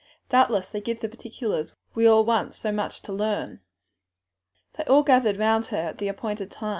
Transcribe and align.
Doubtless 0.29 0.67
they 0.67 0.81
give 0.81 0.99
the 0.99 1.07
particulars 1.07 1.75
we 1.93 2.07
all 2.07 2.25
want 2.25 2.55
so 2.55 2.71
much 2.71 3.03
to 3.03 3.13
learn." 3.13 3.59
They 4.75 4.83
all 4.85 5.03
gathered 5.03 5.37
round 5.37 5.67
her 5.67 5.77
at 5.77 5.99
the 5.99 6.07
appointed 6.07 6.49
time. 6.49 6.69